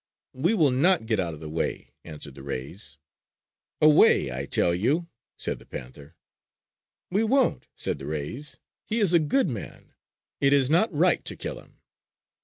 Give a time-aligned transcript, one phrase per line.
[0.33, 2.97] "We will not get out of the way," answered the rays.
[3.83, 6.15] "Away, I tell you!" said the panther.
[7.11, 8.57] "We won't!" said the rays.
[8.87, 9.93] "He is a good man.
[10.39, 11.81] It is not right to kill him!"